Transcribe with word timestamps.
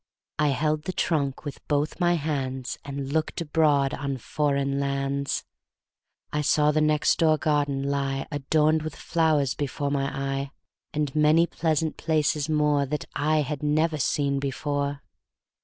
I 0.39 0.47
held 0.47 0.85
the 0.85 0.93
trunk 0.93 1.45
with 1.45 1.61
both 1.67 1.99
my 1.99 2.17
handsAnd 2.17 3.11
looked 3.13 3.39
abroad 3.39 3.93
on 3.93 4.17
foreign 4.17 4.79
lands.I 4.79 6.41
saw 6.41 6.71
the 6.71 6.81
next 6.81 7.19
door 7.19 7.37
garden 7.37 7.83
lie, 7.83 8.25
Adorned 8.31 8.81
with 8.81 8.95
flowers, 8.95 9.53
before 9.53 9.91
my 9.91 10.05
eye, 10.09 10.49
And 10.91 11.15
many 11.15 11.45
pleasant 11.45 11.97
places 11.97 12.47
moreThat 12.47 13.05
I 13.15 13.41
had 13.43 13.61
never 13.61 13.99
seen 13.99 14.39
before. 14.39 15.03